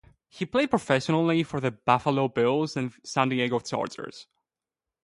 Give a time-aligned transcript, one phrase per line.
[0.29, 4.25] He played professionally for the Buffalo Bills and San Diego Chargers.